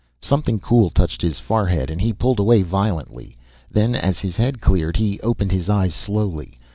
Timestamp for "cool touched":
0.59-1.21